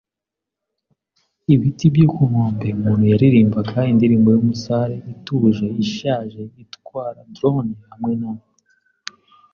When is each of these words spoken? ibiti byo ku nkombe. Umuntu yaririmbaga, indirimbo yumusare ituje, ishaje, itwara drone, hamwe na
ibiti 1.53 1.85
byo 1.95 2.05
ku 2.13 2.21
nkombe. 2.29 2.67
Umuntu 2.77 3.03
yaririmbaga, 3.11 3.77
indirimbo 3.91 4.27
yumusare 4.35 4.95
ituje, 5.13 5.65
ishaje, 5.83 6.41
itwara 6.63 7.19
drone, 7.35 7.73
hamwe 7.89 8.13
na 8.21 8.31